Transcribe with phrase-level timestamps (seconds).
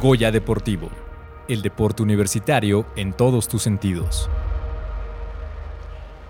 [0.00, 0.90] Goya Deportivo,
[1.48, 4.28] el deporte universitario en todos tus sentidos.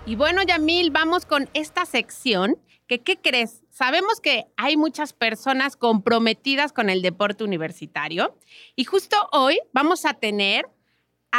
[0.05, 2.55] Y bueno, Yamil, vamos con esta sección
[2.87, 3.65] que, ¿qué crees?
[3.69, 8.37] Sabemos que hay muchas personas comprometidas con el deporte universitario
[8.77, 10.69] y justo hoy vamos a tener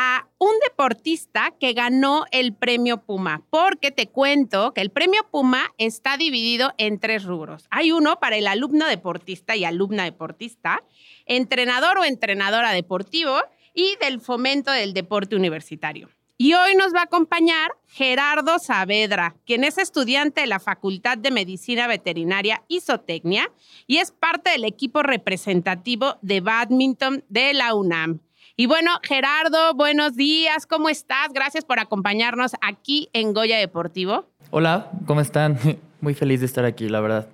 [0.01, 5.75] a un deportista que ganó el premio Puma, porque te cuento que el premio Puma
[5.77, 7.67] está dividido en tres rubros.
[7.71, 10.85] Hay uno para el alumno deportista y alumna deportista,
[11.27, 13.41] entrenador o entrenadora deportivo
[13.75, 16.09] y del fomento del deporte universitario.
[16.37, 21.33] Y hoy nos va a acompañar Gerardo Saavedra, quien es estudiante de la Facultad de
[21.33, 23.51] Medicina Veterinaria y Zootecnia
[23.89, 28.21] y es parte del equipo representativo de badminton de la UNAM.
[28.61, 31.29] Y bueno, Gerardo, buenos días, ¿cómo estás?
[31.33, 34.27] Gracias por acompañarnos aquí en Goya Deportivo.
[34.51, 35.57] Hola, ¿cómo están?
[36.01, 37.29] Muy feliz de estar aquí, la verdad.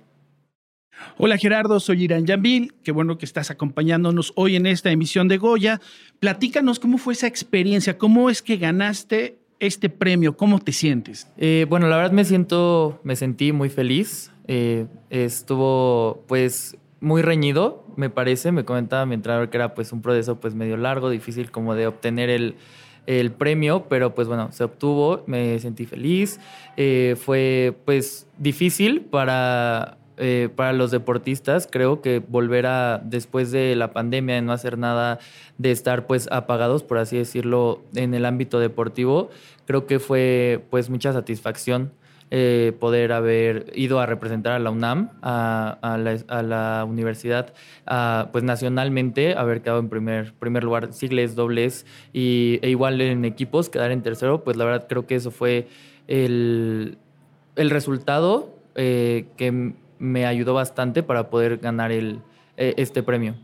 [1.17, 2.75] Hola Gerardo, soy Irán Yambil.
[2.83, 5.81] Qué bueno que estás acompañándonos hoy en esta emisión de Goya.
[6.19, 11.27] Platícanos cómo fue esa experiencia, cómo es que ganaste este premio, cómo te sientes.
[11.37, 14.29] Eh, bueno, la verdad me siento, me sentí muy feliz.
[14.47, 18.51] Eh, estuvo, pues, muy reñido, me parece.
[18.51, 21.87] Me comentaba mi entrenador que era pues un proceso pues medio largo, difícil como de
[21.87, 22.55] obtener el,
[23.37, 26.39] premio, pero pues bueno, se obtuvo, me sentí feliz.
[26.75, 33.75] Eh, fue pues difícil para, eh, para los deportistas, creo que volver a, después de
[33.75, 35.19] la pandemia, de no hacer nada,
[35.57, 39.29] de estar pues apagados, por así decirlo, en el ámbito deportivo,
[39.65, 41.91] creo que fue pues mucha satisfacción
[42.31, 47.53] eh, poder haber ido a representar a la UNAM, a, la, universidad,
[48.31, 53.69] pues nacionalmente, haber quedado en primer, primer lugar, sigles, dobles, y, e igual en equipos,
[53.69, 55.67] quedar en tercero, pues la verdad creo que eso fue
[56.07, 56.97] el,
[57.55, 62.21] el resultado eh, que me ayudó bastante para poder ganar el,
[62.57, 63.35] eh, este premio.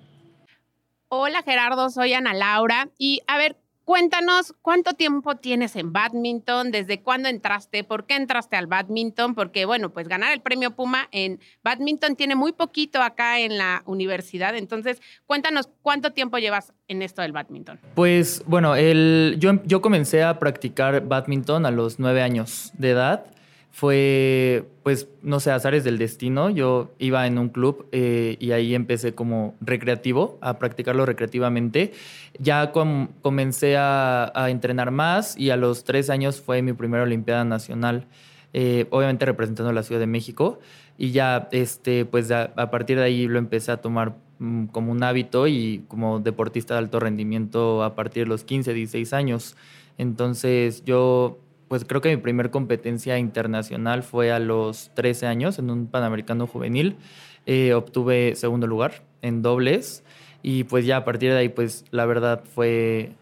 [1.07, 3.55] Hola Gerardo, soy Ana Laura y a ver,
[3.91, 9.65] Cuéntanos cuánto tiempo tienes en badminton, desde cuándo entraste, por qué entraste al badminton, porque
[9.65, 14.55] bueno, pues ganar el premio Puma en badminton tiene muy poquito acá en la universidad,
[14.55, 17.81] entonces cuéntanos cuánto tiempo llevas en esto del badminton.
[17.93, 23.25] Pues bueno, el, yo, yo comencé a practicar badminton a los nueve años de edad
[23.71, 26.49] fue, pues, no sé, azares del destino.
[26.49, 31.93] Yo iba en un club eh, y ahí empecé como recreativo, a practicarlo recreativamente.
[32.37, 38.07] Ya comencé a, entrenar más y a los tres años fue mi primera Olimpiada Nacional,
[38.53, 40.59] eh, obviamente representando la Ciudad de México.
[40.97, 44.91] Y ya, este, pues, a, a partir de ahí lo empecé a tomar mm, como
[44.91, 49.55] un hábito y como deportista de alto rendimiento a partir de los 15, 16 años.
[49.97, 51.39] Entonces yo
[51.71, 56.45] pues creo que mi primer competencia internacional fue a los 13 años en un Panamericano
[56.45, 56.97] juvenil.
[57.45, 60.03] Eh, obtuve segundo lugar en dobles
[60.43, 63.13] y pues ya a partir de ahí pues la verdad fue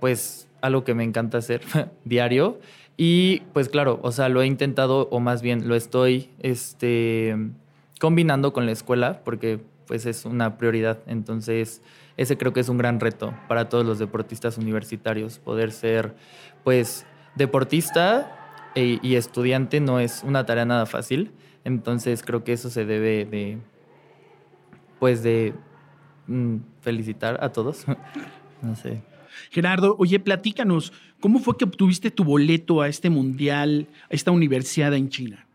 [0.00, 1.62] pues algo que me encanta hacer
[2.04, 2.60] diario
[2.98, 7.34] y pues claro, o sea, lo he intentado o más bien lo estoy este,
[7.98, 10.98] combinando con la escuela porque pues es una prioridad.
[11.06, 11.80] Entonces,
[12.18, 16.14] ese creo que es un gran reto para todos los deportistas universitarios, poder ser
[16.64, 21.30] pues deportista e, y estudiante no es una tarea nada fácil.
[21.64, 23.58] Entonces creo que eso se debe de,
[24.98, 25.54] pues de
[26.26, 27.84] mm, felicitar a todos.
[28.62, 29.02] no sé.
[29.50, 34.92] Gerardo, oye, platícanos, ¿cómo fue que obtuviste tu boleto a este mundial, a esta universidad
[34.94, 35.46] en China?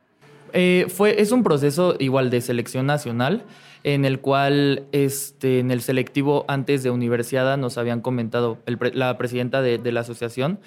[0.53, 3.43] Eh, fue, es un proceso igual de selección nacional
[3.83, 9.61] en el cual este, en el selectivo antes de universidad nos habían comentado, la presidenta
[9.61, 10.59] de, de la asociación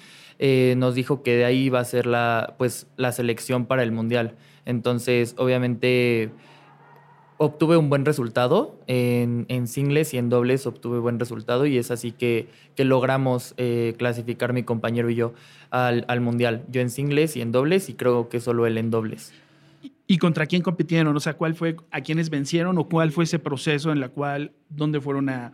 [0.43, 3.91] eh, nos dijo que de ahí iba a ser la, pues, la selección para el
[3.91, 4.33] Mundial.
[4.65, 6.31] Entonces, obviamente,
[7.37, 8.75] obtuve un buen resultado.
[8.87, 13.53] En, en singles y en dobles obtuve buen resultado y es así que, que logramos
[13.57, 15.33] eh, clasificar mi compañero y yo
[15.69, 16.63] al, al Mundial.
[16.71, 19.33] Yo en singles y en dobles y creo que solo él en dobles.
[20.07, 21.15] ¿Y contra quién compitieron?
[21.15, 24.53] O sea, ¿cuál fue, a quiénes vencieron o cuál fue ese proceso en la cual,
[24.69, 25.51] dónde fueron a,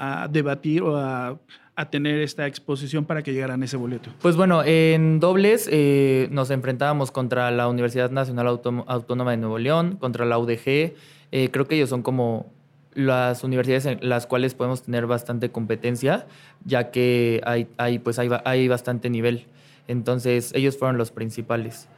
[0.00, 1.38] a debatir o a
[1.80, 4.10] a tener esta exposición para que llegaran ese boleto?
[4.20, 9.96] Pues bueno, en dobles eh, nos enfrentábamos contra la Universidad Nacional Autónoma de Nuevo León,
[9.98, 10.92] contra la UDG.
[11.32, 12.52] Eh, creo que ellos son como
[12.92, 16.26] las universidades en las cuales podemos tener bastante competencia,
[16.66, 19.46] ya que hay, hay, pues hay, hay bastante nivel.
[19.88, 21.88] Entonces, ellos fueron los principales.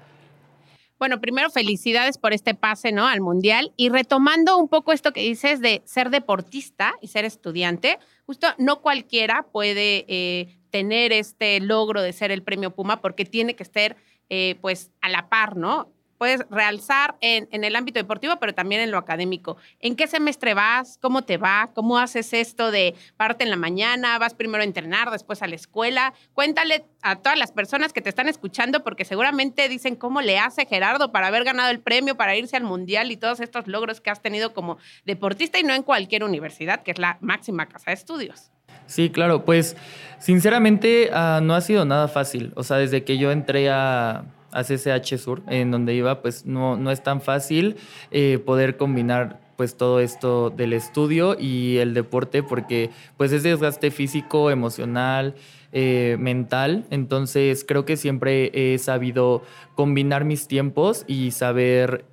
[1.02, 3.08] Bueno, primero felicidades por este pase, ¿no?
[3.08, 3.72] Al Mundial.
[3.76, 8.82] Y retomando un poco esto que dices de ser deportista y ser estudiante, justo no
[8.82, 13.96] cualquiera puede eh, tener este logro de ser el premio Puma porque tiene que estar,
[14.28, 15.90] eh, pues, a la par, ¿no?
[16.22, 19.56] Puedes realzar en, el ámbito deportivo, pero también en lo académico.
[19.80, 20.96] ¿En qué semestre vas?
[21.02, 21.70] ¿Cómo te va?
[21.74, 24.20] ¿Cómo haces esto de parte en la mañana?
[24.20, 26.14] ¿Vas primero a entrenar, después a la escuela?
[26.32, 30.64] Cuéntale a todas las personas que te están escuchando, porque seguramente dicen cómo le hace
[30.64, 34.10] Gerardo para haber ganado el premio, para irse al mundial y todos estos logros que
[34.10, 37.94] has tenido como deportista y no en cualquier universidad, que es la máxima casa de
[37.94, 38.52] estudios.
[38.86, 39.76] Sí, claro, pues
[40.20, 42.52] sinceramente uh, no ha sido nada fácil.
[42.54, 46.76] O sea, desde que yo entré a, a CCH Sur, en donde iba, pues no,
[46.76, 47.76] no es tan fácil
[48.10, 53.90] eh, poder combinar pues todo esto del estudio y el deporte porque pues es desgaste
[53.90, 55.34] físico, emocional,
[55.72, 56.84] eh, mental.
[56.90, 59.42] Entonces creo que siempre he sabido
[59.74, 62.04] combinar mis tiempos y saber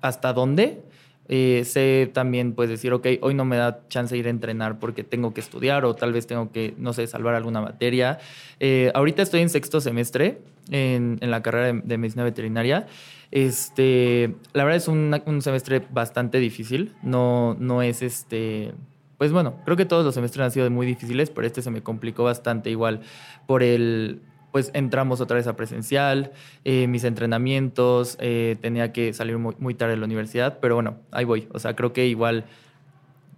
[0.00, 0.82] hasta dónde
[1.28, 4.78] eh, sé también pues decir, ok, hoy no me da chance de ir a entrenar
[4.78, 8.18] porque tengo que estudiar o tal vez tengo que, no sé, salvar alguna materia.
[8.60, 10.38] Eh, ahorita estoy en sexto semestre
[10.70, 12.86] en, la carrera de, de, medicina veterinaria.
[13.30, 18.72] Este, la verdad es un, un semestre bastante difícil, no, no es este...
[19.18, 21.82] Pues bueno, creo que todos los semestres han sido muy difíciles, pero este se me
[21.82, 23.00] complicó bastante igual
[23.46, 24.20] por el,
[24.54, 26.30] pues entramos otra vez a presencial,
[26.64, 31.24] eh, mis entrenamientos, eh, tenía que salir muy, tarde de la universidad, pero bueno, ahí
[31.24, 31.48] voy.
[31.52, 32.44] O sea, creo que igual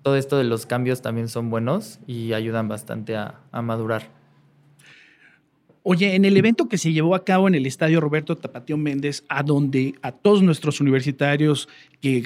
[0.02, 4.10] todo esto de los cambios también son buenos y ayudan bastante a, a madurar.
[5.84, 9.24] Oye, en el evento que se llevó a cabo en el Estadio Roberto Tapatío Méndez,
[9.30, 11.66] a donde a todos nuestros universitarios
[12.02, 12.22] que,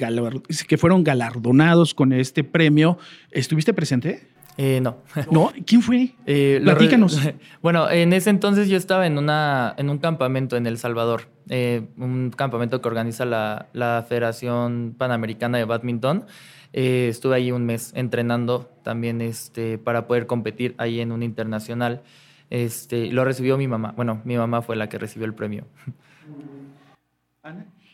[0.67, 2.97] que fueron galardonados con este premio,
[3.31, 4.27] ¿estuviste presente?
[4.57, 4.97] Eh, no.
[5.31, 5.51] ¿No?
[5.65, 6.13] ¿Quién fue?
[6.25, 7.19] Eh, Platícanos.
[7.61, 11.87] Bueno, en ese entonces yo estaba en, una, en un campamento en El Salvador, eh,
[11.97, 16.25] un campamento que organiza la, la Federación Panamericana de Badminton.
[16.73, 22.01] Eh, estuve ahí un mes entrenando también este, para poder competir ahí en un internacional.
[22.49, 23.93] Este, lo recibió mi mamá.
[23.95, 25.65] Bueno, mi mamá fue la que recibió el premio.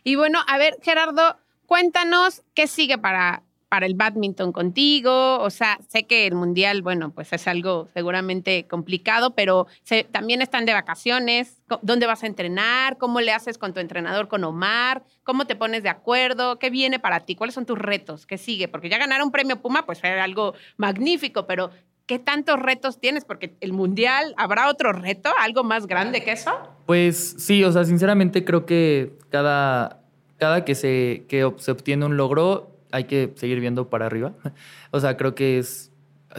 [0.03, 5.39] Y bueno, a ver, Gerardo, cuéntanos qué sigue para, para el badminton contigo.
[5.39, 9.67] O sea, sé que el mundial, bueno, pues es algo seguramente complicado, pero
[10.11, 11.61] también están de vacaciones.
[11.81, 12.97] ¿Dónde vas a entrenar?
[12.97, 15.03] ¿Cómo le haces con tu entrenador, con Omar?
[15.23, 16.59] ¿Cómo te pones de acuerdo?
[16.59, 17.35] ¿Qué viene para ti?
[17.35, 18.25] ¿Cuáles son tus retos?
[18.25, 18.67] ¿Qué sigue?
[18.67, 21.71] Porque ya ganar un premio Puma, pues fue algo magnífico, pero
[22.05, 23.25] ¿qué tantos retos tienes?
[23.25, 25.29] Porque el mundial, ¿habrá otro reto?
[25.39, 26.51] ¿Algo más grande que eso?
[26.85, 30.01] Pues sí, o sea, sinceramente creo que cada,
[30.37, 34.33] cada que, se, que se obtiene un logro, hay que seguir viendo para arriba.
[34.91, 35.91] O sea, creo que es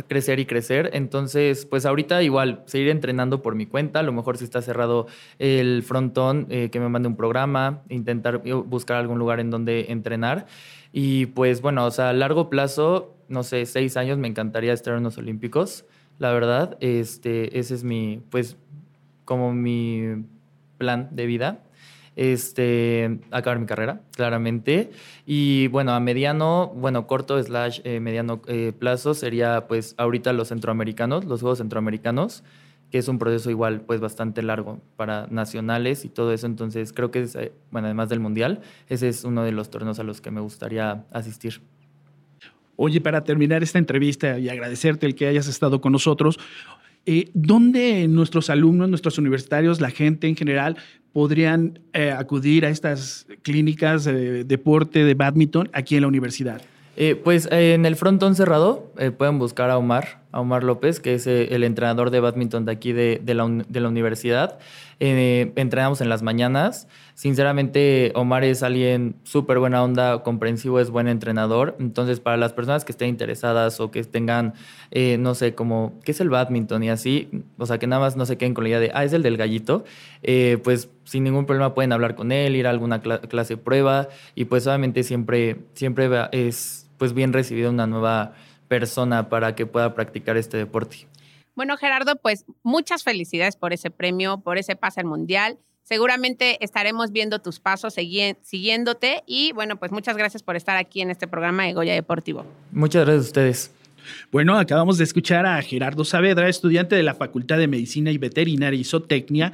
[0.07, 0.91] crecer y crecer.
[0.93, 4.01] Entonces, pues ahorita igual, seguir entrenando por mi cuenta.
[4.01, 5.07] A lo mejor si está cerrado
[5.39, 10.47] el frontón, eh, que me mande un programa, intentar buscar algún lugar en donde entrenar.
[10.93, 14.97] Y pues bueno, o sea, a largo plazo, no sé, seis años me encantaría estar
[14.97, 15.85] en los Olímpicos.
[16.19, 18.57] La verdad, este, ese es mi, pues,
[19.25, 20.25] como mi
[20.79, 21.63] plan de vida
[22.19, 24.91] este, acabar mi carrera, claramente.
[25.25, 30.49] Y bueno, a mediano, bueno, corto slash eh, mediano eh, plazo sería pues ahorita los
[30.49, 32.43] centroamericanos, los Juegos Centroamericanos,
[32.91, 36.47] que es un proceso igual pues bastante largo para nacionales y todo eso.
[36.47, 40.01] Entonces creo que es, eh, bueno, además del Mundial, ese es uno de los torneos
[40.01, 41.63] a los que me gustaría asistir.
[42.75, 46.39] Oye, para terminar esta entrevista y agradecerte el que hayas estado con nosotros,
[47.11, 50.77] eh, ¿dónde nuestros alumnos, nuestros universitarios, la gente en general
[51.15, 56.61] podrían eh, acudir a estas clínicas de deporte, de badminton aquí en la universidad?
[56.99, 61.27] Eh, pues en el frontón cerrado pueden buscar a Omar, a Omar López, que es
[61.27, 64.59] el entrenador de badminton de aquí de, de, la, universidad.
[65.01, 66.89] entrenamos en las mañanas.
[67.15, 71.77] Sinceramente, Omar es alguien súper buena onda, comprensivo, es buen entrenador.
[71.81, 74.55] Entonces, para las personas que estén interesadas o que tengan,
[75.19, 76.83] no sé, como, ¿qué es el badminton?
[76.83, 79.05] Y así, o sea, que nada más no se queden con la idea de, ah,
[79.05, 79.85] es el del gallito,
[80.63, 84.09] pues sin ningún problema pueden hablar con él, ir a alguna cl clase de prueba
[84.35, 88.35] y pues obviamente siempre, siempre es pues bien recibido una nueva
[88.69, 91.09] persona para que pueda practicar este deporte.
[91.55, 95.59] Bueno, Gerardo, pues muchas felicidades por ese premio, por ese pase al mundial.
[95.83, 101.11] Seguramente estaremos viendo tus pasos, siguiéndote y bueno, pues muchas gracias por estar aquí en
[101.11, 102.45] este programa de Goya Deportivo.
[102.71, 103.71] Muchas gracias a ustedes.
[104.31, 108.79] Bueno, acabamos de escuchar a Gerardo Saavedra, estudiante de la Facultad de Medicina y Veterinaria
[108.79, 109.53] y Zootecnia,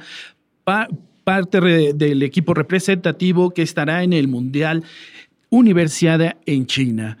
[0.63, 0.87] pa
[1.23, 4.83] parte del equipo representativo que estará en el Mundial
[5.49, 7.17] Universidad en China.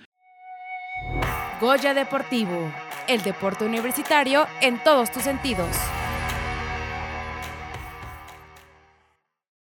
[1.65, 2.71] Goya Deportivo,
[3.07, 5.75] el deporte universitario en todos tus sentidos.